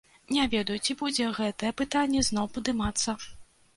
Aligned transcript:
Не 0.35 0.45
ведаю, 0.53 0.77
ці 0.85 0.95
будзе 1.01 1.27
гэтае 1.41 1.71
пытанне 1.81 2.27
зноў 2.31 2.51
падымацца. 2.57 3.17